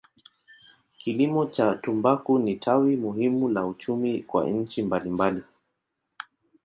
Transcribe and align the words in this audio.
Kilimo 0.97 1.45
cha 1.45 1.75
tumbaku 1.75 2.39
ni 2.39 2.55
tawi 2.55 2.95
muhimu 2.97 3.49
la 3.49 3.65
uchumi 3.65 4.19
kwa 4.23 4.49
nchi 4.49 4.83
mbalimbali. 4.83 5.43